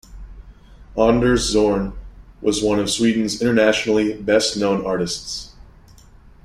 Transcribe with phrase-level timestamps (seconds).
[0.97, 1.93] Anders Zorn
[2.41, 5.53] was one of Sweden's internationally best known artists.